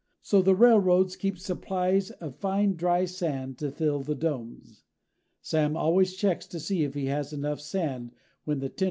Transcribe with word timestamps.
So 0.23 0.41
the 0.41 0.55
railroads 0.55 1.15
keep 1.15 1.37
supplies 1.37 2.09
of 2.09 2.39
fine 2.39 2.73
dry 2.75 3.05
sand 3.05 3.59
to 3.59 3.69
fill 3.69 4.01
the 4.01 4.15
domes. 4.15 4.83
Sam 5.43 5.77
always 5.77 6.15
checks 6.15 6.47
to 6.47 6.59
see 6.59 6.83
if 6.83 6.95
he 6.95 7.05
has 7.05 7.33
enough 7.33 7.61
sand 7.61 8.13
when 8.43 8.57
the 8.57 8.61
tender 8.61 8.69
takes 8.69 8.73
on 8.73 8.77
coal. 8.77 8.79